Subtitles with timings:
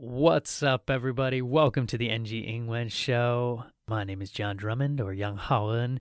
[0.00, 1.40] What's up, everybody?
[1.40, 3.64] Welcome to the NG Ingwen Show.
[3.88, 5.98] My name is John Drummond or Young Haoen.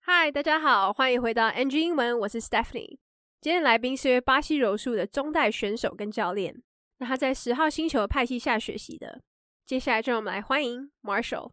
[0.00, 2.98] 嗨，大家好，欢迎回到 NG 英文，我是 Stephanie。
[3.40, 6.62] 今天来宾是巴西柔术的中代选手跟教练，
[6.98, 9.22] 那他在十号星球派系下学习的。
[9.64, 11.52] 接下来就让我们来欢迎 Marshall。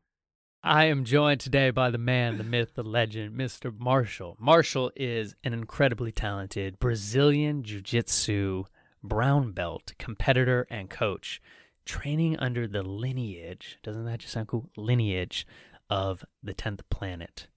[0.61, 3.71] I am joined today by the man, the myth, the legend, Mr.
[3.71, 4.35] Marshall.
[4.39, 8.63] Marshall is an incredibly talented Brazilian Jiu Jitsu
[9.03, 11.39] brown belt competitor and coach,
[11.84, 14.70] training under the lineage, doesn't that just sound cool?
[14.76, 15.46] Lineage
[15.88, 17.48] of the 10th planet.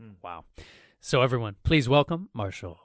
[0.00, 0.12] Hmm.
[0.22, 0.44] Wow.
[1.00, 2.78] So, everyone, please welcome Marshall.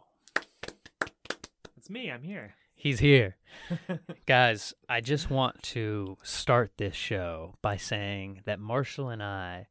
[1.77, 2.11] It's me.
[2.11, 2.55] I'm here.
[2.73, 3.37] He's here.
[4.25, 9.67] Guys, I just want to start this show by saying that Marshall and I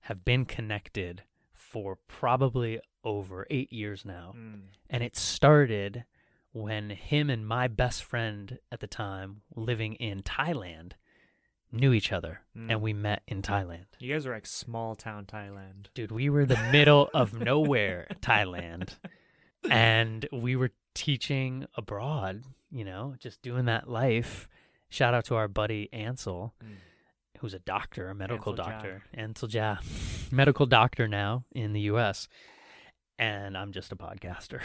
[0.00, 4.34] have been connected for probably over eight years now.
[4.36, 4.62] Mm.
[4.90, 6.04] And it started
[6.58, 10.92] when him and my best friend at the time, living in Thailand,
[11.70, 12.80] knew each other and Mm.
[12.80, 13.86] we met in Thailand.
[13.98, 15.88] You guys are like small town Thailand.
[15.94, 18.96] Dude, we were the middle of nowhere, Thailand.
[19.70, 24.48] And we were teaching abroad, you know, just doing that life.
[24.88, 26.76] Shout out to our buddy Ansel, Mm.
[27.40, 29.02] who's a doctor, a medical Ansel doctor.
[29.12, 29.76] Ansel Ja,
[30.32, 32.28] medical doctor now in the US.
[33.18, 34.60] And I'm just a podcaster.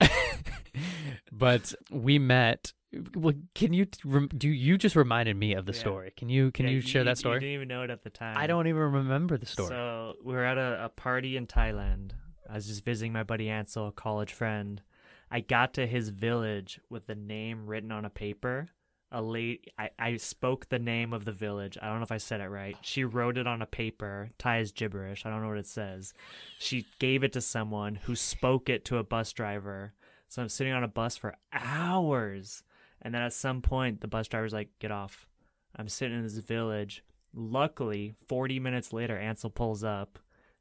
[1.32, 2.72] but we met.
[3.14, 4.48] Well, can you do?
[4.48, 5.78] You just reminded me of the Yeah.
[5.78, 6.12] story.
[6.16, 7.34] Can you can Yeah, you share that story?
[7.34, 8.36] You didn't even know it at the time.
[8.36, 9.68] I don't even remember the story.
[9.68, 12.12] So we were at a, a party in Thailand.
[12.48, 14.82] I was just visiting my buddy Ansel, a college friend.
[15.30, 18.70] I got to his village with the name written on a paper.
[19.12, 21.76] A late, I, I spoke the name of the village.
[21.80, 22.76] I don't know if I said it right.
[22.80, 24.30] She wrote it on a paper.
[24.38, 25.26] Thai is gibberish.
[25.26, 26.14] I don't know what it says.
[26.58, 29.94] She gave it to someone who spoke it to a bus driver.
[30.28, 32.62] So I'm sitting on a bus for hours.
[33.02, 35.26] And then at some point, the bus driver's like, get off.
[35.74, 37.02] I'm sitting in this village.
[37.34, 40.18] Luckily, 40 minutes later, Ansel pulls up.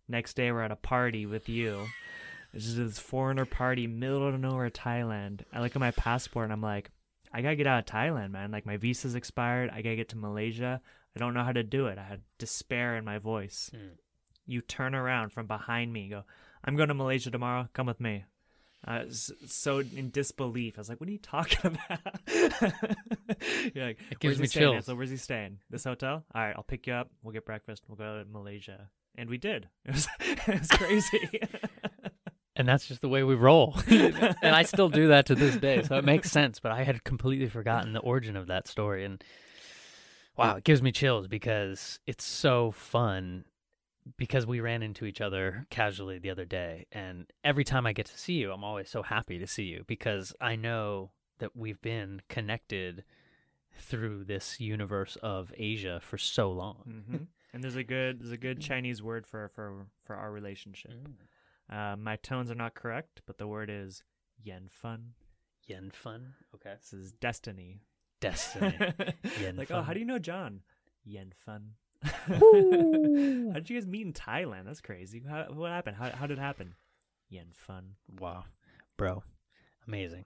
[0.08, 1.86] Next day, we're at a party with you.
[2.54, 5.42] It's just this foreigner party, middle of nowhere, Thailand.
[5.54, 6.89] I look at my passport and I'm like,
[7.34, 8.52] I gotta get out of Thailand, man.
[8.52, 9.70] Like, my visa's expired.
[9.72, 10.82] I gotta get to Malaysia.
[11.16, 11.98] I don't know how to do it.
[11.98, 13.72] I had despair in my voice.
[13.76, 13.98] Mm.
[14.45, 16.23] You turn around from behind me and go,
[16.64, 17.67] I'm going to Malaysia tomorrow.
[17.73, 18.26] Come with me.
[18.86, 20.78] I was so in disbelief.
[20.78, 21.60] I was like, "What are you talking
[21.90, 22.00] about?"
[23.76, 24.76] You're like, It gives "Where's me he staying?" chills.
[24.76, 24.96] Ansel?
[24.96, 25.58] Where's he staying?
[25.70, 26.23] This hotel?
[26.34, 27.10] All right, I'll pick you up.
[27.22, 27.84] We'll get breakfast.
[27.88, 29.67] We'll go to Malaysia, and we did.
[29.86, 31.42] It was, it was crazy.
[32.59, 33.75] And that's just the way we roll.
[33.87, 36.59] and I still do that to this day, so it makes sense.
[36.59, 39.23] But I had completely forgotten the origin of that story, and
[40.37, 43.45] wow, it gives me chills because it's so fun.
[44.17, 48.08] Because we ran into each other casually the other day, and every time I get
[48.08, 51.80] to see you, I'm always so happy to see you because I know that we've
[51.81, 53.03] been connected
[53.77, 57.03] through this universe of Asia for so long.
[57.08, 57.17] hmm
[57.53, 60.92] And there's a good there's a good Chinese word for for for our relationship.
[61.71, 64.03] Uh, my tones are not correct, but the word is
[64.41, 65.13] yen fun.
[65.67, 66.73] Yen fun, okay.
[66.80, 67.81] This is destiny.
[68.19, 68.75] Destiny.
[69.41, 70.61] Yen like, oh, how do you know John?
[71.05, 71.71] Yen fun.
[72.03, 74.65] How did you guys meet in Thailand?
[74.65, 75.21] That's crazy.
[75.30, 75.97] How, what happened?
[75.97, 76.75] How, how did it happen?
[77.30, 77.95] Yen fun.
[78.19, 78.45] Wow,
[78.97, 79.23] bro,
[79.86, 80.25] amazing,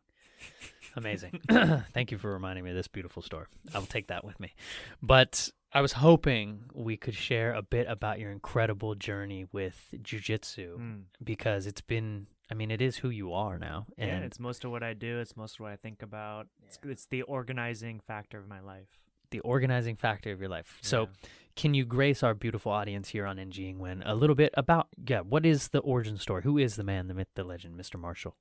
[0.96, 1.42] amazing.
[1.94, 3.48] Thank you for reminding me of this beautiful story.
[3.74, 4.54] I will take that with me.
[5.02, 10.78] But I was hoping we could share a bit about your incredible journey with jujitsu
[10.78, 11.02] Mm.
[11.24, 12.28] because it's been.
[12.52, 14.94] I mean, it is who you are now, and yeah, it's most of what I
[14.94, 15.20] do.
[15.20, 16.48] It's most of what I think about.
[16.66, 19.00] It's, it's the organizing factor of my life.
[19.32, 20.78] the organizing factor of your life.
[20.82, 21.08] So,
[21.56, 25.22] can you grace our beautiful audience here on NG Ingwen a little bit about yeah,
[25.22, 26.44] what is the origin story?
[26.44, 28.00] Who is the man, the myth, the legend, Mr.
[28.00, 28.36] Marshall?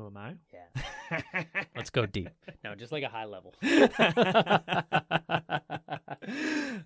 [0.00, 0.34] Who am I?
[0.52, 1.44] Yeah.
[1.76, 2.30] Let's go deep.
[2.64, 3.54] No, just like a high level.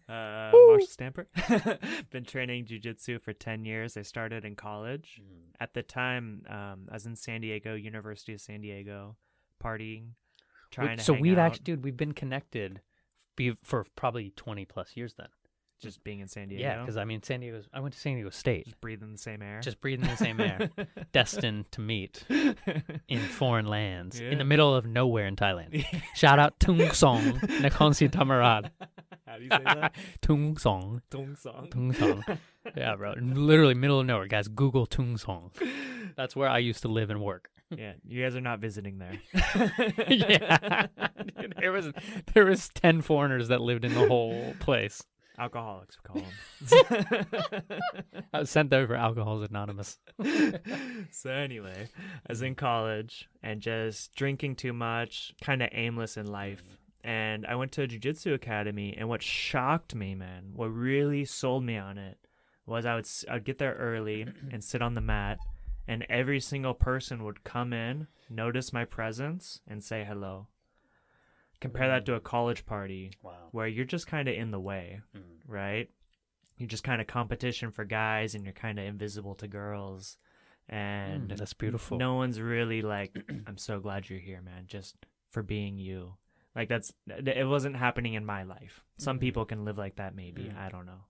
[0.08, 1.26] uh, Marshall Stamper.
[2.10, 3.96] Been training jujitsu for 10 years.
[3.96, 5.20] I started in college.
[5.58, 9.16] At the time, um, I was in San Diego, University of San Diego,
[9.62, 10.10] partying,
[10.70, 12.80] trying to so hang we've out, actually, dude, we've been connected
[13.34, 15.28] be, for probably 20 plus years then.
[15.84, 16.62] Just being in San Diego.
[16.62, 17.60] Yeah, because I mean, San Diego.
[17.72, 19.60] I went to San Diego State, just breathing the same air.
[19.60, 20.70] just breathing the same air,
[21.12, 22.24] destined to meet
[23.08, 25.84] in foreign lands, in the middle of nowhere in Thailand.
[26.14, 28.70] Shout out Tung Song, Nakhon Thammarat.
[29.26, 29.94] How do you say that?
[30.20, 31.02] Tung Song.
[31.10, 31.68] Tung song.
[31.70, 32.24] Tung Song.
[32.76, 33.14] Yeah, bro.
[33.20, 34.48] Literally middle of nowhere, guys.
[34.48, 35.50] Google Tung Song.
[36.16, 37.50] That's where I used to live and work.
[37.70, 39.18] yeah, you guys are not visiting there.
[40.08, 40.86] yeah.
[41.40, 41.90] Dude, there was
[42.34, 45.02] there was ten foreigners that lived in the whole place.
[45.38, 47.64] Alcoholics, we call them.
[48.32, 49.98] I was sent there for Alcoholics Anonymous.
[51.10, 56.26] so anyway, I was in college and just drinking too much, kind of aimless in
[56.26, 56.76] life.
[57.02, 61.64] and I went to a jiu-jitsu academy and what shocked me, man, what really sold
[61.64, 62.18] me on it
[62.66, 65.38] was I would I'd get there early and sit on the mat
[65.86, 70.46] and every single person would come in, notice my presence and say hello.
[71.60, 73.48] Compare that to a college party Wow.
[73.52, 75.22] where you're just kind of in the way, Mm.
[75.46, 75.90] right?
[76.58, 80.18] You're just kind of competition for guys and you're kind of invisible to girls.
[80.68, 81.98] And Mm, that's beautiful.
[81.98, 83.16] no one's really like,
[83.46, 84.96] I'm so glad you're here, man, just
[85.30, 86.16] for being you.
[86.54, 88.84] Like, that's, it wasn't happening in my life.
[88.96, 89.20] Some Mhm.
[89.20, 90.44] people can live like that, maybe.
[90.44, 90.56] Mm.
[90.56, 91.04] I don't know.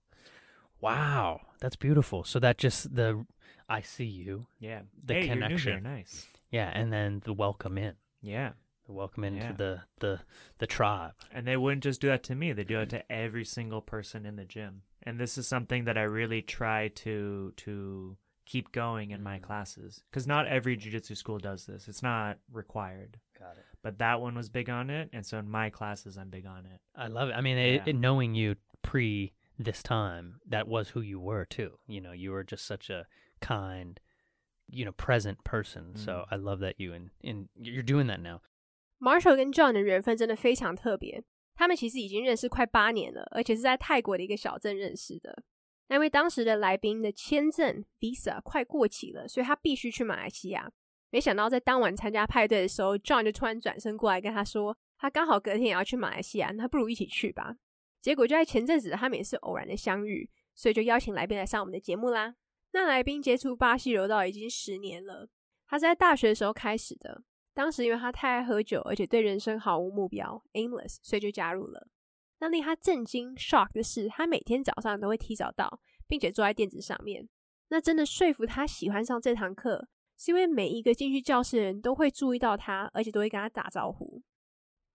[0.80, 2.24] Wow, that's beautiful.
[2.24, 3.26] So that just the
[3.68, 4.82] I see you, Yeah.
[5.02, 5.48] The hey, You're new here.
[5.58, 5.82] connection.
[5.82, 6.28] Nice.
[6.50, 8.52] yeah, and then the welcome in, Yeah.
[8.86, 9.52] Welcome into Yeah.
[9.52, 10.20] the the
[10.58, 11.14] the tribe.
[11.32, 14.26] And they wouldn't just do that to me, they do it to every single person
[14.26, 14.82] in the gym.
[15.02, 18.16] And this is something that I really try to to
[18.46, 19.42] keep going in my Mhm.
[19.42, 21.88] classes cuz not every jiu-jitsu school does this.
[21.88, 23.18] It's not required.
[23.38, 23.64] Got it.
[23.82, 26.66] But that one was big on it, and so in my classes I'm big on
[26.66, 26.80] it.
[26.94, 27.32] I love it.
[27.32, 27.82] I mean, it, Yeah.
[27.86, 31.78] it- knowing you pre this time, that was who you were too.
[31.86, 33.06] You know, you were just such a
[33.40, 33.98] kind,
[34.68, 35.94] you know, present person.
[35.96, 36.26] So Mm.
[36.32, 38.42] I love that you and and you're doing that now.
[39.04, 41.22] Marshall 跟 John 的缘分真的非常特别，
[41.54, 45.42] 他们其实已经认识快八年了，而且是在泰国的一个小镇认识的。
[45.88, 50.72] 那因为当时的来宾的签证 visa 快过期了，所以他必须去马来西亚。
[51.10, 57.54] 没想到在当晚参加派对的时候，John 就突然转身过来跟他说，他刚好隔天也要去马来西亚，那不如一起去吧。
[58.00, 62.34] 结果就在前阵子，他们也是偶然的相遇，所以就邀请来宾来上我们的节目啦。
[62.72, 65.28] 那来宾接触巴西柔道已经十年了，
[65.68, 67.22] 他是在大学的时候开始的。
[67.54, 71.86] 当时因为他太爱喝酒，而且对人生毫无目标 （aimless），所以就加入了。
[72.40, 77.28] 那令他震惊 （shock） 的是，他每天早上都会提早到，并且坐在垫子上面。
[77.68, 84.20] 那真的说服他喜欢上这堂课，是因为每一个进去教室的人都会注意到他，而且都会跟他打招呼。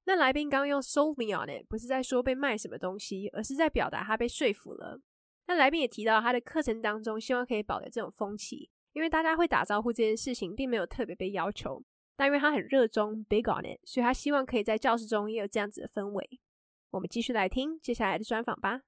[0.04, 5.00] 那来宾刚用 “sold me on it” 不是在说被卖什么东西，而是在表达他被说服了。
[5.48, 11.84] 那来宾也提到他的课程当中，希望可以保留这种风气，因为大家会打招呼这件事情并没有特别被要求。
[12.19, 16.41] 但因为他很热衷 big on it，所以他希望可以在教室中也有这样子的氛围。
[16.91, 18.83] 我们继续来听接下来的专访吧。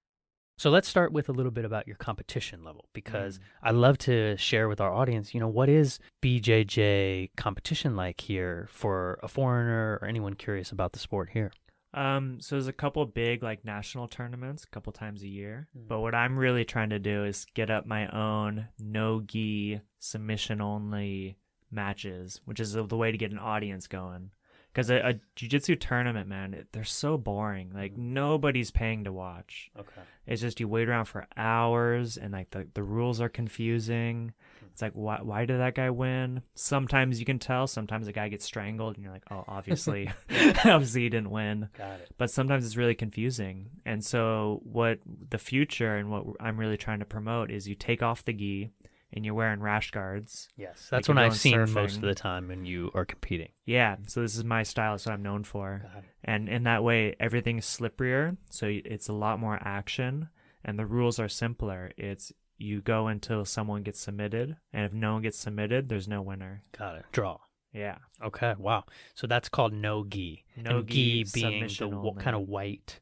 [0.58, 3.43] So let's start with a little bit about your competition level because Mm.
[3.61, 8.67] I love to share with our audience, you know, what is BJJ competition like here
[8.70, 11.50] for a foreigner or anyone curious about the sport here?
[11.93, 15.69] Um, so there's a couple big like national tournaments, a couple times a year.
[15.76, 15.88] Mm.
[15.88, 20.62] But what I'm really trying to do is get up my own no gi submission
[20.62, 21.37] only
[21.71, 24.31] matches, which is the way to get an audience going.
[24.73, 27.71] Because a, a jiu-jitsu tournament, man, it, they're so boring.
[27.73, 28.13] Like Mm.
[28.13, 29.69] nobody's paying to watch.
[29.77, 30.01] Okay.
[30.25, 34.31] It's just you wait around for hours, and like the, the rules are confusing.
[34.71, 36.41] It's like why why did that guy win?
[36.56, 37.68] Sometimes you can tell.
[37.68, 40.09] Sometimes a guy gets strangled, and you're like, oh, obviously,
[40.63, 42.12] obviously he didn't win Got it.
[42.17, 43.71] but sometimes it's really confusing.
[43.85, 45.00] And so, what
[45.31, 48.71] the future and what I'm really trying to promote is you take off the gi
[49.13, 50.48] and you're wearing rash guards.
[50.56, 50.88] Yes.
[50.90, 53.50] That's what I've seen most of the time when you are competing.
[53.66, 54.96] Yeah, so this is my style.
[54.96, 55.86] It's what I'm known for.
[56.24, 58.38] And in that way, everything is slipperier.
[58.50, 60.30] So it's a lot more action.
[60.63, 61.92] And the rules are simpler.
[61.98, 64.56] It's you go until someone gets submitted.
[64.72, 66.62] And if no one gets submitted, there's no winner.
[66.78, 67.06] Got it.
[67.12, 67.38] Draw.
[67.74, 67.98] Yeah.
[68.24, 68.54] Okay.
[68.58, 68.84] Wow.
[69.16, 70.46] So that's called no gi.
[70.58, 73.00] No and gi, gi being the w- kind of white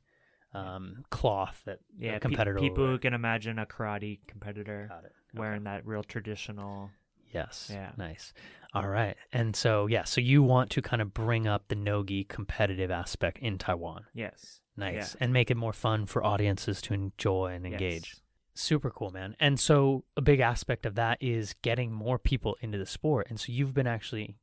[0.53, 2.11] um, cloth that Yeah.
[2.11, 5.11] a pe- competitor will people who can imagine a karate competitor Got it.
[5.33, 6.91] Wearing that real traditional.
[7.31, 7.69] Yes.
[7.71, 7.91] Yeah.
[7.97, 8.33] Nice.
[8.73, 9.15] All right.
[9.31, 13.39] And so, yeah, so you want to kind of bring up the no-gi competitive aspect
[13.39, 14.05] in Taiwan.
[14.13, 14.61] Yes.
[14.77, 15.15] Nice.
[15.19, 18.13] And make it more fun for audiences to enjoy and engage.
[18.13, 18.21] Yes.
[18.53, 19.35] Super cool, man.
[19.39, 23.27] And so a big aspect of that is getting more people into the sport.
[23.29, 24.35] And so you've been actually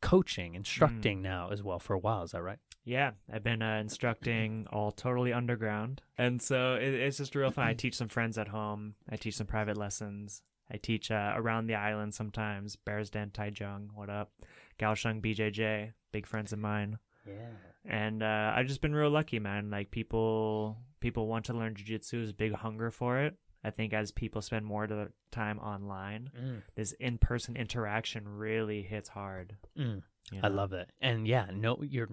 [0.00, 1.22] coaching, instructing mm.
[1.22, 2.22] now as well for a while.
[2.22, 2.58] Is that right?
[2.88, 7.66] Yeah, I've been uh, instructing all totally underground, and so it, it's just real fun.
[7.66, 8.94] I teach some friends at home.
[9.10, 10.40] I teach some private lessons.
[10.72, 12.76] I teach uh, around the island sometimes.
[12.76, 14.32] Bears Den Taichung, what up?
[14.78, 16.98] Kaohsiung BJJ, big friends of mine.
[17.26, 17.50] Yeah.
[17.84, 19.70] And uh, I've just been real lucky, man.
[19.70, 22.10] Like people, people want to learn jujitsu.
[22.12, 23.34] There's big hunger for it.
[23.64, 26.62] I think as people spend more of their time online, Mm.
[26.74, 29.56] this in-person interaction really hits hard.
[29.78, 30.02] Mm.
[30.32, 30.90] you I love it.
[31.00, 32.08] And yeah, no, you're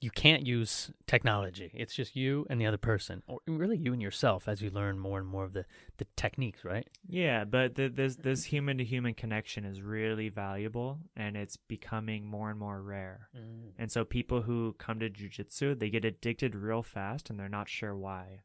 [0.00, 1.70] you can't use technology.
[1.74, 4.98] It's just you and the other person, or really you and yourself, as you learn
[4.98, 5.66] more and more of the
[5.98, 6.88] the techniques, right?
[7.06, 12.24] Yeah, but th- this this human to human connection is really valuable, and it's becoming
[12.24, 13.28] more and more rare.
[13.36, 13.72] Mm.
[13.78, 17.68] And so people who come to jujitsu, they get addicted real fast, and they're not
[17.68, 18.40] sure why.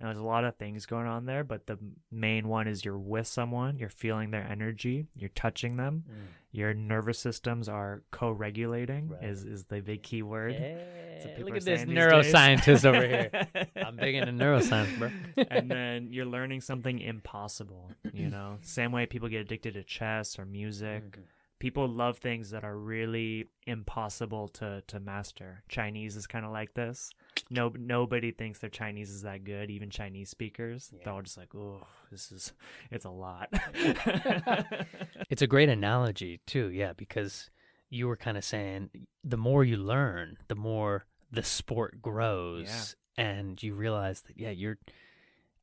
[0.00, 1.78] And there's a lot of things going on there, but the
[2.10, 6.04] main one is you're with someone, you're feeling their energy, you're touching them,
[6.52, 9.22] your nervous systems are co-regulating Right.
[9.24, 10.54] is is the big key word.
[10.54, 12.32] Yeah, look at this saying these days.
[12.34, 13.30] neuroscientist over here.
[13.76, 15.10] I'm big into neuroscience, bro.
[15.50, 18.56] and then you're learning something impossible, you know.
[18.62, 21.02] Same way people get addicted to chess or music.
[21.18, 21.22] Mhm.
[21.58, 25.62] People love things that are really impossible to to master.
[25.68, 27.10] Chinese is kind of like this.
[27.50, 30.90] No nobody thinks their Chinese is that good, even Chinese speakers.
[30.92, 31.00] Yeah.
[31.04, 32.52] They're all just like, "Oh, this is
[32.90, 33.48] it's a lot."
[35.28, 37.50] It's a great analogy too, yeah, because
[37.88, 38.90] you were kind of saying
[39.22, 44.78] the more you learn, the more the sport grows, and you realize that yeah, you're.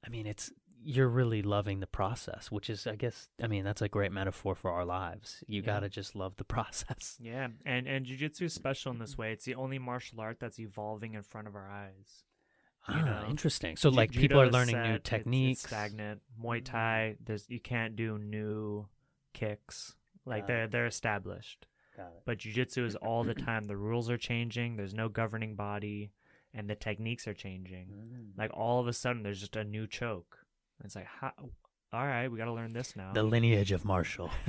[0.05, 0.51] I mean, it's
[0.89, 4.55] you're really loving the process, which is, I guess, I mean, that's a great metaphor
[4.55, 5.43] for our lives.
[5.47, 5.65] You Yeah.
[5.73, 7.17] gotta just love the process.
[7.19, 9.33] yeah, and and jujitsu is special in this way.
[9.33, 12.23] It's the only martial art that's evolving in front of our eyes.
[12.89, 13.75] you ah, interesting.
[13.75, 15.61] So, like, people are learning set, new it's- it's techniques.
[15.63, 16.21] stagnant.
[16.41, 16.65] Muay Mm.
[16.65, 18.87] Thai, there's you can't do new
[19.33, 19.95] kicks.
[20.25, 20.71] Like Got they're it.
[20.71, 21.67] they're established.
[21.97, 22.23] Got it.
[22.25, 23.65] But jujitsu is all the time.
[23.65, 24.77] The rules are changing.
[24.77, 26.11] There's no governing body,
[26.53, 27.87] and the techniques are changing.
[27.89, 28.37] Mm.
[28.37, 30.45] Like all of a sudden, there's just a new choke.
[30.83, 31.31] It's like, how?
[31.93, 33.13] All right, we got to learn this now.
[33.13, 34.29] The lineage of martial.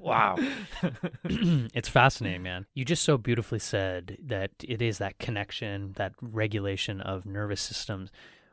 [0.00, 0.36] Wow.
[1.24, 2.64] it's fascinating, man.
[2.72, 8.10] You just so beautifully said that it is that connection, that regulation of nervous systems.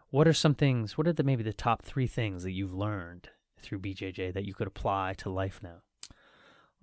[0.10, 3.30] What are some things, what are the maybe the top three things that you've learned
[3.58, 5.78] through BJJ that you could apply to life now?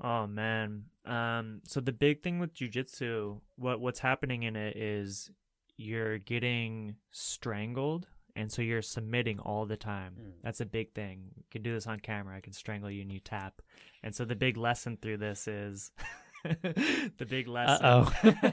[0.02, 0.84] Oh man.
[1.04, 5.30] Um so the big thing with jujitsu, what what's happening in it is
[5.76, 10.14] you're getting strangled and so you're submitting all the time.
[10.20, 10.32] Mm.
[10.42, 11.30] That's a big thing.
[11.36, 12.36] You can do this on camera.
[12.36, 13.60] I can strangle you and you tap.
[14.02, 15.90] And so the big lesson through this is
[16.44, 17.84] the big lesson.
[17.84, 18.48] Uh-oh.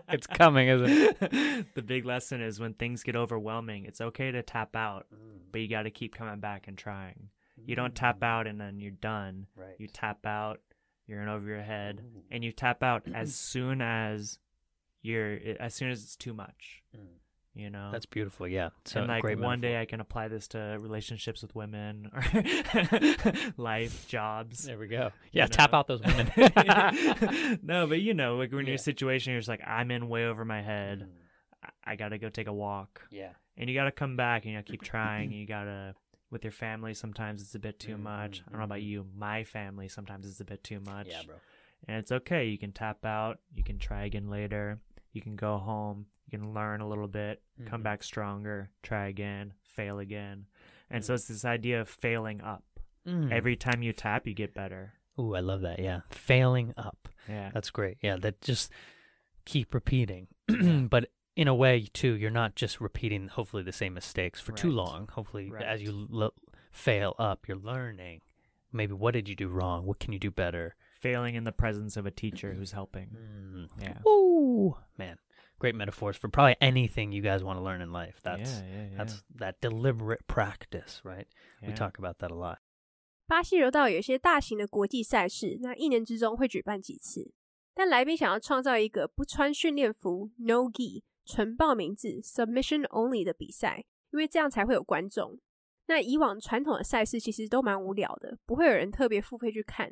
[0.08, 1.74] It's coming, isn't it?
[1.74, 5.06] the big lesson is when things get overwhelming, it's okay to tap out,
[5.50, 7.30] but you got to keep coming back and trying.
[7.66, 9.74] You don't tap out and then you're done Right.
[9.78, 10.60] you tap out
[11.06, 12.22] you're in over your head Ooh.
[12.30, 14.38] and you tap out as soon as
[15.02, 17.06] you're as soon as it's too much Mm.
[17.54, 18.48] You know That's beautiful.
[18.48, 18.70] Yeah.
[18.84, 22.22] So and like great one day i can apply this to relationships with women or
[23.56, 25.10] life jobs There we go.
[25.32, 25.78] Yeah, you tap know.
[25.78, 26.30] out those women.
[27.62, 30.08] no but you know like when you're in a situation you're just like i'm in
[30.08, 31.08] way over my head Mm.
[31.86, 33.30] I- i gotta go take a walk Yeah.
[33.56, 35.94] and you gotta come back and you gotta keep trying and you gotta
[36.30, 38.86] with your family sometimes it's a bit too Mhm, much i don't know about mhm.
[38.86, 41.36] you my family sometimes it's a bit too much Yeah, bro.
[41.88, 42.46] and it's okay.
[42.46, 43.38] You can tap out.
[43.54, 44.78] You can try again later.
[45.12, 46.06] You can go home.
[46.30, 47.84] You can learn a little bit, come Mhm.
[47.84, 50.46] back stronger, try again, fail again.
[50.90, 51.16] And so Mm.
[51.16, 52.64] it's this idea of failing up.
[53.06, 53.30] Mm.
[53.32, 54.94] Every time you tap, you get better.
[55.18, 55.78] Ooh, I love that.
[55.78, 56.00] Yeah.
[56.10, 57.08] Failing up.
[57.28, 57.50] Yeah.
[57.52, 57.98] That's great.
[58.00, 58.72] Yeah, that just
[59.44, 60.28] keep repeating.
[60.88, 64.70] But in a way, too, you're not just repeating hopefully the same mistakes for too
[64.70, 65.08] long.
[65.08, 66.34] Hopefully, as you l-
[66.72, 68.20] fail up, you're learning.
[68.72, 69.84] Maybe what did you do wrong?
[69.86, 70.74] What can you do better?
[71.00, 73.10] Failing in the presence of a teacher who's helping.
[73.16, 73.68] Mm.
[73.80, 74.00] Yeah.
[74.08, 75.18] Ooh, man,
[75.64, 78.20] great metaphors for probably anything you guys want to learn in life.
[78.22, 78.98] That's yeah, yeah, yeah.
[78.98, 81.26] that's that deliberate practice, right?
[81.62, 82.58] We talk about that a lot.
[83.26, 87.32] 巴西柔道有些大型的国际赛事，那一年之中会举办几次。
[87.72, 95.40] 但来宾想要创造一个不穿训练服、no gi、纯报名制 （submission only） 的比赛，因为这样才会有观众。
[95.86, 99.90] 那以往传统的赛事其实都蛮无聊的，不会有人特别付费去看。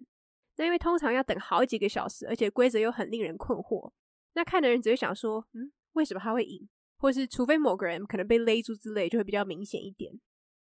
[0.57, 3.91] 那因为通常要等好几个小时，而且规则又很令人困惑。
[4.35, 10.12] 那看的人只会想说：“嗯，为什么他会赢？”或是除非某个人可能被勒住之类，就会比较明显一点。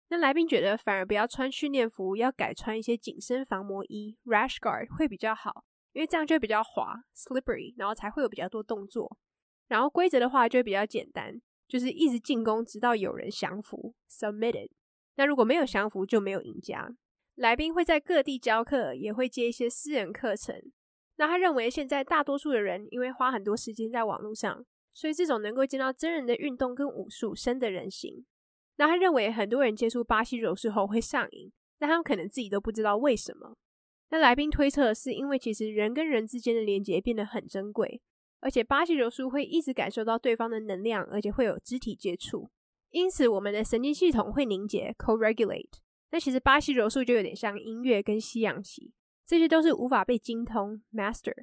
[0.09, 9.17] 那来宾觉得反而不要穿训练服，要改穿一些紧身防磨衣 （rash guard） 会比较好，因为这样就会比较滑 （slippery），然后才会有比较多动作。
[9.67, 14.71] 然后规则的话就会比较简单，就是一直进攻，直到有人降服 （submitted）。
[15.17, 16.89] 那如果没有降服，就没有赢家。
[17.35, 20.55] 来宾会在各地教课，也会接一些私人课程。
[21.17, 28.27] 那他认为现在大多数的人因为花很多时间在网络上，所以这种能够见到真人的运动跟武术深得人心。
[28.77, 33.57] 那他认为很多人接触巴西柔术后会上瘾，但他们可能自己都不知道为什么。
[34.11, 38.01] 那来宾推测是因为其实人跟人之间的连接变得很珍贵，
[38.41, 42.51] 而且巴西柔术会一直感受到对方的能量，而且会有肢体接触，
[42.91, 45.81] 因此我们的神经系统会凝结 （co-regulate）。
[46.11, 48.93] 那其实巴西柔术就有点像音乐跟西洋棋，
[49.27, 51.35] 这些都是无法被精通 （master）。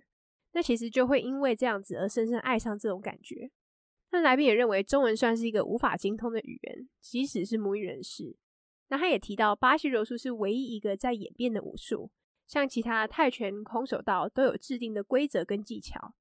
[0.54, 3.52] 那其实就会因为这样子而深深爱上这种感觉。
[4.12, 8.38] 那来宾也认为中文算是一个无法精通的语言，即使是母语人士。
[8.90, 12.12] 那他也提到，巴西柔术是唯一一个在演变的武术，
[12.46, 16.14] 像其他泰拳、空手道都有制定的规则跟技巧。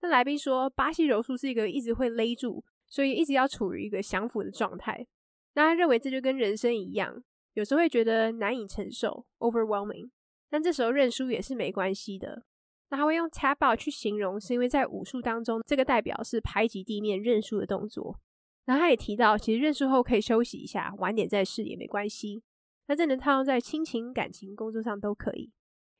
[0.00, 5.06] 那来宾说，巴西柔术是一个一直会勒住，所以一直要处于一个降服的状态。
[5.52, 10.08] 那他认为这就跟人生一样，有时候会觉得难以承受 （overwhelming），
[10.49, 12.43] 但这时候认输也是没关系的。
[12.89, 18.19] 那他会用 tap out 去形容，是因为在武术当中，这个代表是拍击地面认输的动作。
[18.65, 22.43] 然后他也提到，其实认输后可以休息一下，晚点再试也没关系。
[22.87, 25.51] 那这能套用在亲情、感情、工作上都可以，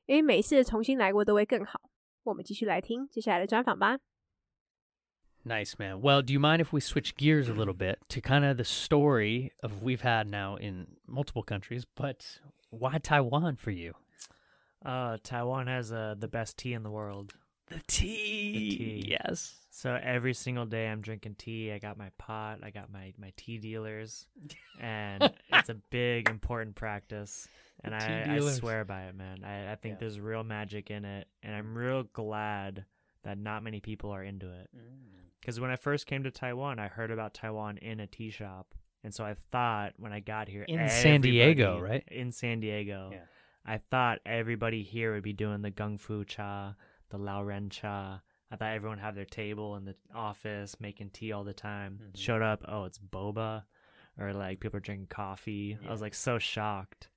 [0.06, 1.80] 因为每一次重新来过都会更好。
[2.22, 3.98] 我们继续来听接下来的专访吧。
[5.44, 6.00] Nice, man.
[6.00, 8.64] Well, do you mind if we switch gears a little bit to kind of the
[8.64, 13.94] story of we've had now in multiple countries, but why Taiwan for you?
[14.85, 17.33] Uh, Taiwan has uh, the best tea in the world.
[17.69, 18.53] The tea.
[18.53, 19.05] The tea.
[19.09, 19.55] Yes.
[19.69, 21.71] So every single day I'm drinking tea.
[21.71, 22.59] I got my pot.
[22.63, 24.25] I got my, my tea dealers.
[24.81, 27.47] And it's a big, important practice.
[27.83, 29.43] And I, I swear by it, man.
[29.43, 29.97] I, I think Yeah.
[29.99, 31.27] there's real magic in it.
[31.43, 32.85] And I'm real glad
[33.23, 34.69] that not many people are into it.
[35.39, 38.73] Because when I first came to Taiwan, I heard about Taiwan in a tea shop.
[39.03, 42.03] And so I thought when I got here, In San Diego, right?
[42.07, 43.09] In San Diego.
[43.11, 43.19] Yeah.
[43.65, 46.75] I thought everybody here would be doing the Gung Fu cha,
[47.09, 48.21] the Lao Ren cha.
[48.51, 51.99] I thought everyone had their table in the office making tea all the time.
[52.01, 52.17] Mhm.
[52.17, 53.63] Showed up, oh, it's boba,
[54.17, 55.77] or like people are drinking coffee.
[55.87, 57.09] I was like so shocked,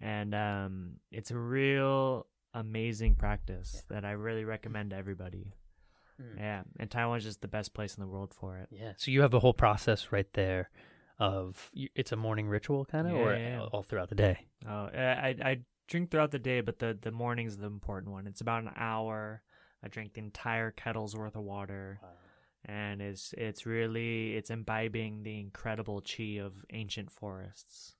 [0.00, 5.52] and um, it's a real amazing practice that I really recommend to everybody.
[6.20, 6.38] Mm.
[6.38, 8.68] Yeah, and Taiwan's just the best place in the world for it.
[8.70, 8.92] Yeah.
[8.96, 10.70] So you have a whole process right there
[11.18, 13.60] of it's a morning ritual kind of, or Yeah, yeah, yeah.
[13.72, 14.46] all throughout the day.
[14.66, 18.26] Oh, I I drink throughout the day, but the the morning's the important one.
[18.26, 19.42] It's about an hour.
[19.84, 22.00] I drink the entire kettle's worth of water,
[22.64, 27.94] and it's it's really it's imbibing the incredible chi of ancient forests,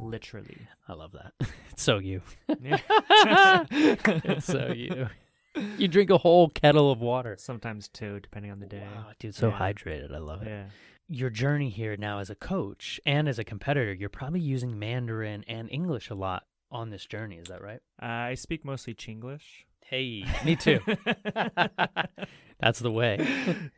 [0.00, 0.58] literally.
[0.88, 1.32] I love that.
[1.76, 2.22] It's so you.
[2.48, 5.08] It's so you.
[5.78, 7.36] You drink a whole kettle of water.
[7.38, 8.82] Sometimes two, depending on the day.
[8.94, 9.58] Wow, dude, so Yeah.
[9.58, 10.14] hydrated.
[10.14, 10.48] I love it.
[10.48, 10.64] Yeah.
[11.08, 15.44] Your journey here now as a coach and as a competitor, you're probably using Mandarin
[15.46, 17.36] and English a lot on this journey.
[17.36, 17.80] Is that right?
[18.02, 19.64] Uh, I speak mostly Chinglish.
[19.84, 20.80] Hey, me too.
[22.58, 23.18] That's the way.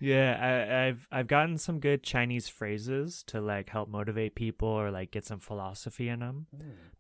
[0.01, 4.91] yeah, I, I've I've gotten some good Chinese phrases to like help motivate people or
[4.91, 6.47] like get some philosophy in them.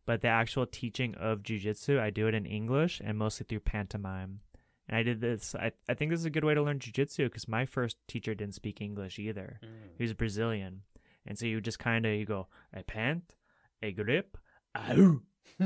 [0.04, 4.40] But the actual teaching of jujitsu, I do it in English and mostly through pantomime.
[4.88, 5.54] And I did this.
[5.54, 8.34] I I think this is a good way to learn jujitsu because my first teacher
[8.34, 9.60] didn't speak English either.
[9.96, 10.82] He was Brazilian,
[11.26, 13.36] and so you just kind of you go a pant,
[13.82, 14.36] a grip,
[14.76, 15.20] ow.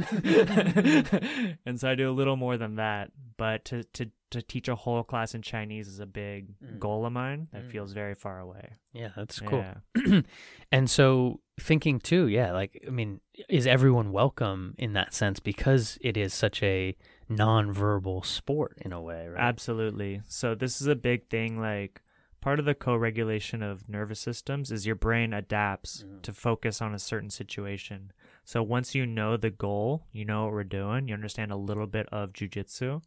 [1.66, 3.11] and so I do a little more than that.
[3.37, 6.79] But to to to teach a whole class in Chinese is a big Mm.
[6.79, 7.71] goal of mine that Mm.
[7.71, 8.73] feels very far away.
[8.95, 9.64] Yeah, that's cool.
[9.97, 10.23] Yeah.
[10.73, 15.99] and so thinking too, yeah, like I mean, is everyone welcome in that sense because
[16.01, 16.97] it is such a
[17.29, 19.40] non-verbal sport in a way, right?
[19.40, 20.23] Absolutely.
[20.29, 22.01] So this is a big thing like
[22.42, 26.20] part of the co-regulation of nervous systems is your brain adapts Mhm.
[26.22, 28.12] to focus on a certain situation.
[28.44, 31.87] So once you know the goal, you know what we're doing, you understand a little
[31.87, 33.02] bit of jujitsu,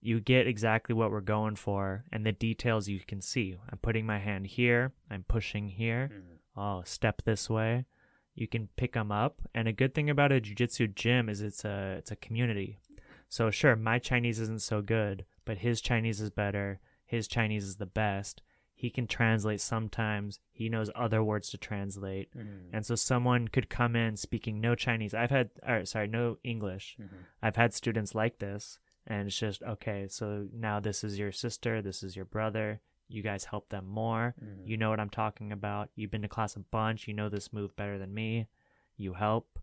[0.00, 3.56] you get exactly what we're going for and the details you can see.
[3.70, 6.10] I'm putting my hand here, I'm pushing here.
[6.12, 6.38] Mhm.
[6.56, 7.86] Oh, step this way.
[8.34, 9.40] You can pick them up.
[9.54, 12.78] And a good thing about a jujitsu gym is it's a it's a community.
[13.28, 16.80] So sure, my Chinese isn't so good, but his Chinese is better.
[17.12, 18.40] His Chinese is the best.
[18.74, 20.40] He can translate sometimes.
[20.50, 22.34] He knows other words to translate.
[22.34, 22.70] Mhm.
[22.72, 25.12] And so someone could come in speaking no Chinese.
[25.12, 26.96] I've had or sorry, no English.
[26.98, 27.08] Mhm.
[27.42, 31.82] I've had students like this and it's just okay, so now this is your sister,
[31.82, 32.80] this is your brother.
[33.08, 34.34] You guys help them more.
[34.42, 34.66] Mhm.
[34.66, 35.90] You know what I'm talking about.
[35.94, 37.06] You've been to class a bunch.
[37.06, 38.48] You know this move better than me.
[38.96, 39.58] You help.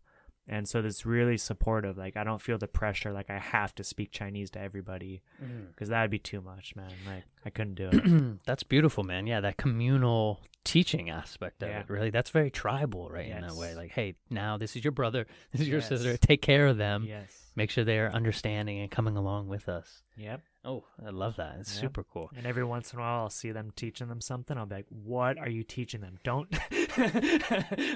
[0.49, 1.97] And so it's really supportive.
[1.97, 5.67] Like, I don't feel the pressure, like, I have to speak Chinese to everybody mm.
[5.67, 6.91] because that would be too much, man.
[7.05, 8.39] Like, I couldn't do it.
[8.45, 9.27] That's beautiful, man.
[9.27, 11.81] Yeah, that communal teaching aspect of Yeah.
[11.81, 12.09] it, really.
[12.09, 13.29] That's very tribal, right?
[13.29, 13.75] In that way.
[13.75, 16.17] Like, hey, now this is your brother, this is your sister.
[16.17, 17.05] Take care of them.
[17.07, 17.45] yes.
[17.55, 20.01] Make sure they are understanding and coming along with us.
[20.15, 20.41] Yep.
[20.65, 21.55] Oh, I love that.
[21.61, 21.81] It's Yep.
[21.81, 22.29] super cool.
[22.35, 24.57] And every once in a while, I'll see them teaching them something.
[24.57, 26.17] I'll be like, what are you teaching them?
[26.25, 26.53] Don't.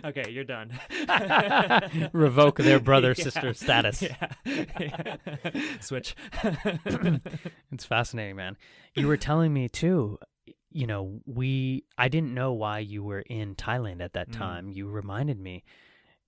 [0.06, 0.72] okay, you're done.
[2.14, 3.24] Revoke their brother Yeah.
[3.26, 4.02] sister status.
[4.02, 5.18] Yeah.
[5.82, 6.16] Switch.
[7.72, 8.56] It's fascinating, man.
[8.96, 10.20] You were telling me too,
[10.70, 14.38] you know, we I didn't know why you were in Thailand at that Mm.
[14.38, 14.72] time.
[14.72, 15.64] You reminded me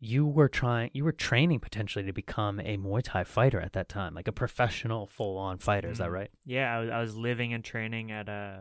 [0.05, 3.89] you were trying you were training potentially to become a Muay Thai fighter at that
[3.89, 6.19] time, like a professional full-on fighter, is that Mm.
[6.19, 6.31] right?
[6.45, 8.57] Yeah, I was, I was living and training at uh,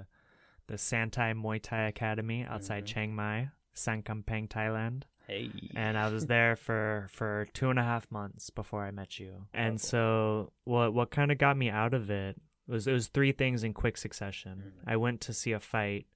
[0.69, 2.87] the Santai Muay Thai Academy outside Mhm.
[2.87, 5.03] Chiang Mai, San Kamphaeng, Thailand.
[5.27, 5.51] Hey.
[5.75, 9.47] And I was there for, for two and a half months before I met you.
[9.55, 9.89] And Powerful.
[9.89, 13.65] so what what kind of got me out of it was it was three things
[13.65, 14.55] in quick succession.
[14.67, 14.93] Mhm.
[14.93, 16.07] I went to see a fight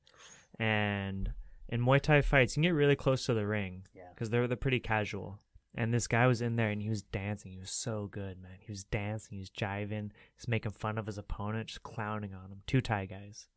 [0.59, 1.33] and
[1.69, 4.09] in Muay Thai fights, you can get really close to the ring Yeah.
[4.15, 5.39] because they're they're pretty casual.
[5.75, 7.53] And this guy was in there and he was dancing.
[7.53, 8.57] He was so good, man.
[8.61, 9.37] He was dancing.
[9.37, 10.11] He was jiving.
[10.35, 12.63] He's making fun of his opponent, just clowning on him.
[12.67, 13.49] Two Thai guys.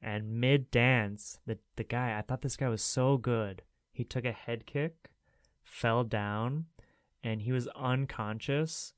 [0.00, 3.62] And mid dance, the the guy, I thought this guy was so good.
[3.92, 5.10] He took a head kick,
[5.64, 6.66] fell down,
[7.24, 8.92] and he was unconscious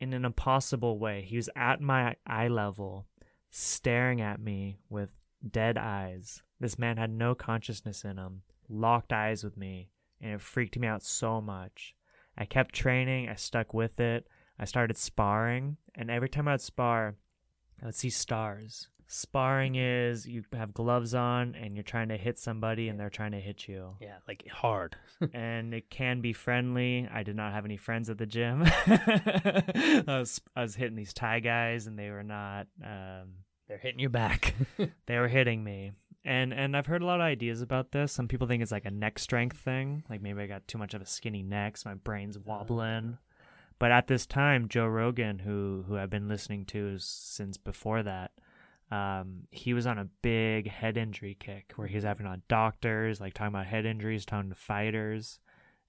[0.00, 1.22] in an impossible way.
[1.22, 3.06] He was at my eye level,
[3.50, 5.10] staring at me with
[5.50, 6.42] dead eyes.
[6.60, 9.88] This man had no consciousness in him, locked eyes with me,
[10.20, 11.94] and it freaked me out so much.
[12.36, 14.26] I kept training, I stuck with it.
[14.58, 17.16] I started sparring, and every time I'd spar,
[17.82, 18.88] I would see stars.
[19.08, 23.32] Sparring is you have gloves on and you're trying to hit somebody and they're trying
[23.32, 23.96] to hit you.
[24.00, 24.96] Yeah, like hard.
[25.34, 27.06] and it can be friendly.
[27.12, 28.62] I did not have any friends at the gym.
[28.86, 33.32] I was I was hitting these Thai guys and they were not um,
[33.72, 34.54] They're hitting you back.
[35.06, 35.92] they were hitting me.
[36.26, 38.12] And and I've heard a lot of ideas about this.
[38.12, 40.92] Some people think it's like a neck strength thing, like maybe I got too much
[40.92, 43.16] of a skinny neck, so my brain's wobbling.
[43.78, 48.32] But at this time, Joe Rogan, who who I've been listening to since before that,
[48.90, 53.22] um, he was on a big head injury kick where he was having on doctors,
[53.22, 55.40] like talking about head injuries, talking to fighters.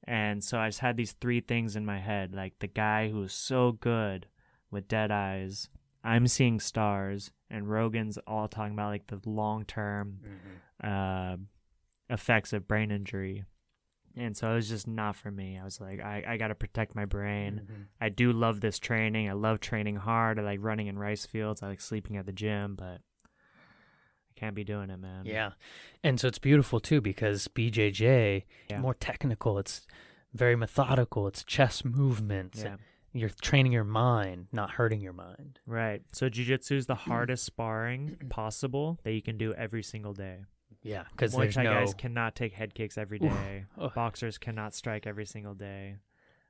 [0.06, 3.20] And so I just had these three things in my head, like the guy who
[3.20, 4.28] was so good
[4.72, 5.68] with dead eyes,
[6.04, 10.20] I'm seeing stars, and Rogan's all talking about like the long term
[10.84, 11.38] uh,
[12.10, 13.46] effects of brain injury.
[14.16, 15.58] And so it was just not for me.
[15.60, 17.62] I was like, I, I got to protect my brain.
[17.66, 17.86] Mhm.
[18.00, 19.28] I do love this training.
[19.28, 20.38] I love training hard.
[20.38, 21.64] I like running in rice fields.
[21.64, 25.26] I like sleeping at the gym, but I can't be doing it, man.
[25.26, 25.52] Yeah.
[26.04, 28.80] And so it's beautiful too because BJJ Yeah.
[28.80, 29.58] more technical.
[29.58, 29.88] It's
[30.34, 31.28] very methodical.
[31.28, 32.62] It's chess movements.
[32.64, 32.76] Yeah.
[33.14, 35.60] You're training your mind, not hurting your mind.
[35.68, 36.02] Right.
[36.14, 40.40] So jujitsu is the hardest sparring possible that you can do every single day.
[40.82, 41.74] Yeah, because Muay Thai no.
[41.74, 43.66] guys cannot take head kicks every day.
[43.96, 45.98] Boxers cannot strike every single day.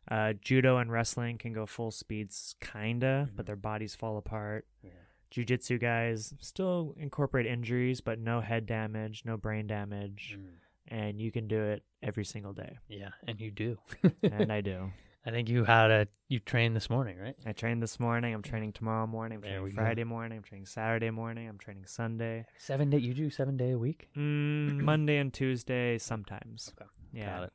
[0.10, 3.48] Uh, judo and wrestling can go full speeds, kinda, but Mhm.
[3.48, 4.66] their bodies fall apart.
[4.82, 4.90] Yeah.
[5.32, 10.56] Jiu-jitsu guys still incorporate injuries, but no head damage, no brain damage, Mm,
[10.88, 12.78] and you can do it every single day.
[12.88, 13.78] yeah, and you do.
[14.24, 14.92] and I do.
[15.26, 17.36] I think you had a you trained this morning, right?
[17.46, 18.34] I trained this morning.
[18.34, 19.38] I'm training tomorrow morning.
[19.38, 19.76] I'm There training we go.
[19.82, 20.38] Friday morning.
[20.40, 21.48] I'm training Saturday morning.
[21.48, 22.46] I'm training Sunday.
[22.58, 22.98] Seven day.
[22.98, 24.10] You do seven day a week.
[24.18, 26.74] Mm, Monday and Tuesday sometimes.
[26.80, 26.90] Okay.
[27.14, 27.26] Yeah.
[27.38, 27.54] Got it.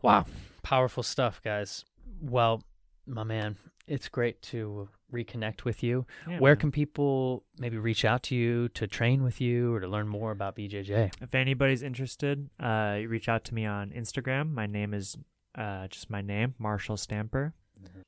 [0.00, 0.26] Wow,
[0.62, 1.84] powerful stuff, guys.
[2.20, 2.62] Well,
[3.06, 6.06] my man, it's great to reconnect with you.
[6.28, 6.60] Yeah, Where man.
[6.60, 10.32] can people maybe reach out to you to train with you or to learn more
[10.32, 11.12] about BJJ?
[11.20, 14.52] If anybody's interested, uh, reach out to me on Instagram.
[14.52, 15.16] My name is
[15.57, 17.53] uh, just my name, Marshall Stamper.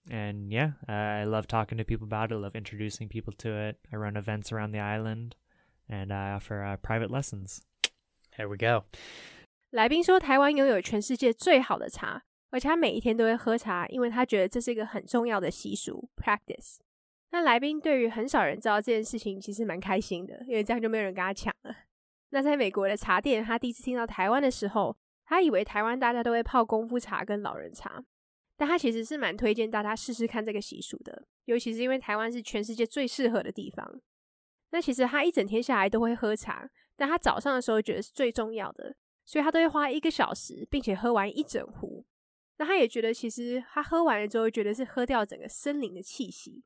[0.09, 2.35] And yeah, uh, I love talking to people about it.
[2.35, 3.77] I love introducing people to it.
[3.91, 5.35] I run events around the island,
[5.87, 7.61] and I offer uh, private lessons.
[8.35, 8.85] Here we go.
[9.71, 16.77] 来宾说，台湾拥有全世界最好的茶，而且他每一天都会喝茶，因为他觉得这是一个很重要的习俗 （practice）。
[17.31, 21.75] 那来宾对于很少人知道这件事情，其实蛮开心的，因为这样就没有人跟他抢了。
[22.31, 28.04] 那在美国的茶店，他第一次听到台湾的时候， 他以为台湾大家都会泡功夫茶跟老人茶，
[28.56, 34.00] 但他其实是蛮推荐大家试试看这个习俗的，尤其是因为台湾是全世界最适合的地方。
[34.70, 42.04] 那其实他一整天下来都会喝茶，但他早上的时候觉得是最重要的，所以他都会花一个小时，并且喝完一整壶。
[42.56, 46.62] 那他也觉得，其实他喝完了之后，觉得是喝掉整个森林的气息。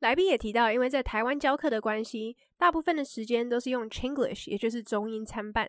[0.00, 5.68] 来宾也提到，因为在台湾教课的关系，大部分的时间都是用 Chinglish，也就是中英参半。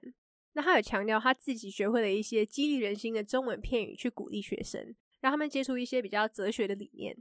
[0.53, 7.17] 那他有强调他自己学会了一些激励人心的中文片语，去鼓励学生，让他们接触一些比较哲学的理念。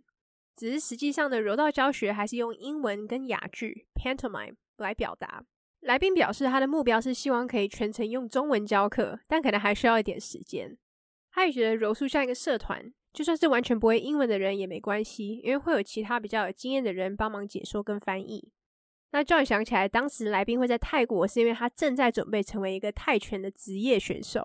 [0.54, 5.44] 只是实际上的柔道教学还是用英文跟哑剧 （pantomime） 来表达。
[5.80, 10.76] 来宾表示，他的目标是希望可以全程用中文教课，但可能还需要一点时间。
[11.30, 18.52] 他也觉得柔术像一个社团，就算是完全不会英文的人也没关系，因为会有其他比较有经验的人帮忙解说跟翻译。
[19.12, 24.42] 那 John 想起来，当时来宾会在泰国，是因为他正在准备成为一个泰拳的职业选手。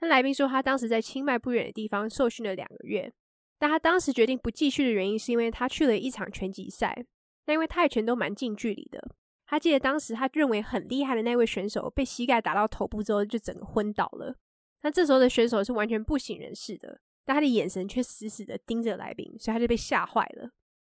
[0.00, 3.12] 那来宾说，他当时在清迈不远的地方受训了两个月，
[3.58, 7.04] 但他当时决定不继续的原因，是因为他去了一场拳击赛。
[7.44, 9.06] 那因为泰拳都蛮近距离的，
[9.44, 14.34] 他记得当时他认为很厉害的那位选手被膝盖打到头部之后，就整个昏倒了。
[14.80, 20.50] 那这时候的选手是完全不省人事的，但他的眼神却死死的盯着来宾，所以他就被吓坏了。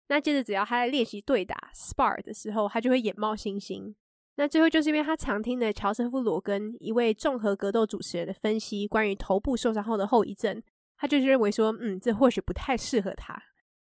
[0.08, 3.94] 那接着，只要他在练习对打 spar 的时候，他就会眼冒星星。
[4.36, 10.62] 那最后就是因为他常听的乔瑟夫·罗根一位综合格斗主持人的分析，关于头部受伤后的后遗症，
[10.98, 13.36] 他就是认为说，嗯，这或许不太适合他。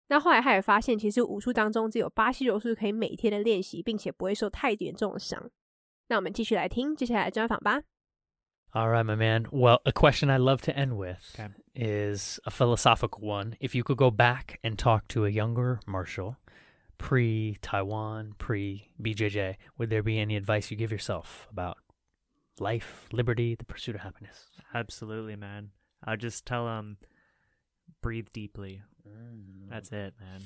[0.07, 5.51] 那后来他也发现，其实武术当中只有巴西柔术可以每天的练习，并且不会受太严重的伤。
[6.07, 7.83] 那我们继续来听接下来的专访吧。
[8.73, 9.47] All right, my man.
[9.51, 11.49] Well, a question I love to end with Okay.
[11.73, 13.55] is a philosophical one.
[13.59, 16.37] If you could go back and talk to a younger Marshall,
[16.99, 21.77] pre Taiwan, pre BJJ, would there be any advice you give yourself about
[22.59, 24.45] life, liberty, the pursuit of happiness?
[24.73, 25.71] Absolutely, man.
[26.03, 26.97] I'll just tell him,
[28.03, 28.81] breathe deeply.
[29.07, 29.69] Mm.
[29.69, 30.41] That's it, man.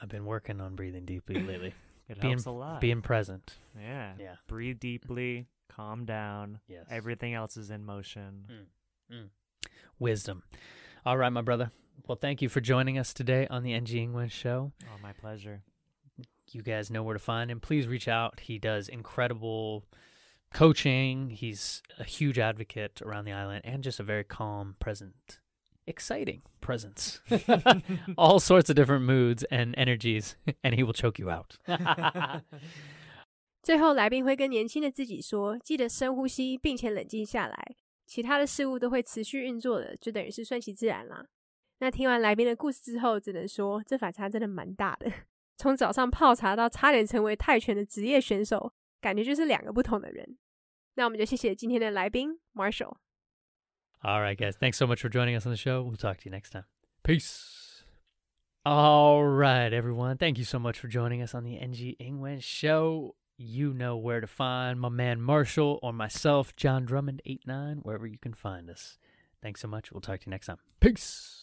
[0.00, 1.74] I've been working on breathing deeply lately,
[2.08, 2.80] It Being- helps a lot.
[2.80, 3.56] being present.
[3.80, 4.12] yeah.
[4.18, 4.34] Yeah.
[4.46, 6.60] Breathe deeply, calm down.
[6.68, 6.84] Yes.
[6.90, 8.44] Everything else is in motion.
[9.10, 9.16] Mm.
[9.16, 9.28] Mm.
[9.98, 10.42] Wisdom.
[11.04, 11.70] All right, my brother.
[12.06, 14.72] Well, thank you for joining us today on the NG England Show.
[14.84, 15.62] Oh, my pleasure.
[16.52, 17.58] You guys know where to find him.
[17.58, 18.38] Please reach out.
[18.40, 19.84] He does incredible
[20.52, 21.30] coaching.
[21.30, 25.40] He's a huge advocate around the island and just a very calm, present,
[25.86, 27.20] exciting presence.
[28.16, 31.56] All sorts of different moods and energies, and he will choke you out.
[33.62, 41.26] 最后，来宾会跟年轻的自己说：“记得深呼吸，并且冷静下来，其他的事物都会持续运作的，就等于是顺其自然啦。”
[41.80, 45.10] 那听完来宾的故事之后，只能说这反差真的蛮大的。
[45.56, 50.38] 从早上泡茶到差点成为泰拳的职业选手，感觉就是两个不同的人。
[50.94, 52.96] 那我们就谢谢今天的来宾 Marshall。
[54.06, 54.54] All right, guys.
[54.54, 55.82] Thanks so much for joining us on the show.
[55.82, 56.62] We'll talk to you next time.
[57.02, 57.82] Peace.
[58.64, 60.16] All right, everyone.
[60.16, 63.16] Thank you so much for joining us on the NG Ingwen show.
[63.36, 68.32] You know where to find my man Marshall or myself, John Drummond89, wherever you can
[68.32, 68.96] find us.
[69.42, 69.90] Thanks so much.
[69.90, 70.58] We'll talk to you next time.
[70.78, 71.42] Peace.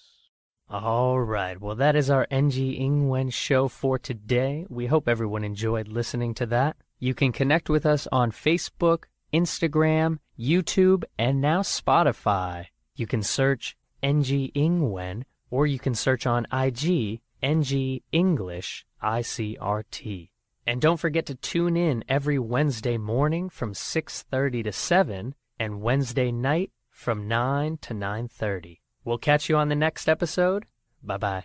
[0.70, 1.60] All right.
[1.60, 4.66] Well, that is our NG Ingwen show for today.
[4.70, 6.78] We hope everyone enjoyed listening to that.
[6.98, 12.68] You can connect with us on Facebook, Instagram, YouTube, and now Spotify.
[12.96, 20.30] You can search NG Ingwen or you can search on IG NG English ICRT.
[20.66, 26.32] And don't forget to tune in every Wednesday morning from 6:30 to 7 and Wednesday
[26.32, 28.80] night from 9 to 9:30.
[29.04, 30.66] We'll catch you on the next episode.
[31.04, 31.44] Bye-bye.